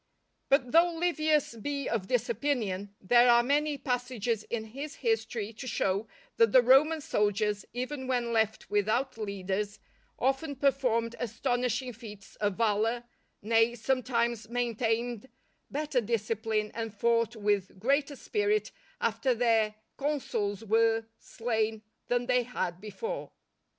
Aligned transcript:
But 0.49 0.71
though 0.71 0.95
Livius 0.95 1.55
be 1.55 1.87
of 1.87 2.07
this 2.07 2.27
opinion, 2.27 2.95
there 2.99 3.29
are 3.29 3.43
many 3.43 3.77
passages 3.77 4.43
in 4.45 4.63
his 4.63 4.95
history 4.95 5.53
to 5.53 5.67
show 5.67 6.07
that 6.37 6.51
the 6.51 6.63
Roman 6.63 7.01
soldiers, 7.01 7.65
even 7.71 8.07
when 8.07 8.33
left 8.33 8.67
without 8.71 9.15
leaders, 9.19 9.77
often 10.17 10.55
performed 10.55 11.15
astonishing 11.19 11.93
feats 11.93 12.35
of 12.37 12.55
valour, 12.55 13.03
nay, 13.43 13.75
sometimes 13.75 14.49
maintained 14.49 15.29
better 15.69 16.01
discipline 16.01 16.71
and 16.73 16.95
fought 16.95 17.35
with 17.35 17.77
greater 17.79 18.15
spirit 18.15 18.71
after 18.99 19.35
their 19.35 19.75
consuls 19.97 20.65
were 20.65 21.05
slain 21.19 21.83
than 22.07 22.25
they 22.25 22.41
had 22.41 22.81
before. 22.81 23.33